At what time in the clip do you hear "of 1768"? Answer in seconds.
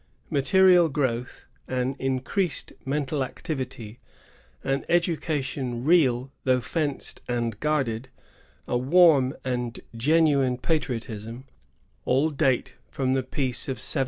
13.67-13.99